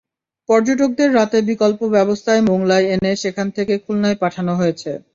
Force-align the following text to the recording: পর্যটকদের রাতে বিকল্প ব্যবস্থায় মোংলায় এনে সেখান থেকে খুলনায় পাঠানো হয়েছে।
পর্যটকদের 0.49 1.09
রাতে 1.15 1.37
বিকল্প 1.49 1.79
ব্যবস্থায় 1.95 2.41
মোংলায় 2.49 2.85
এনে 2.93 3.11
সেখান 3.23 3.47
থেকে 3.57 3.73
খুলনায় 3.83 4.17
পাঠানো 4.23 4.53
হয়েছে। 4.55 4.91